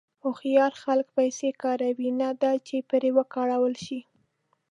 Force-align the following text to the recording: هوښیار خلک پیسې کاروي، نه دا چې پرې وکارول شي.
هوښیار 0.23 0.73
خلک 0.83 1.07
پیسې 1.17 1.49
کاروي، 1.63 2.09
نه 2.21 2.29
دا 2.43 2.53
چې 2.67 2.75
پرې 2.89 3.09
وکارول 3.17 3.73
شي. 3.85 3.99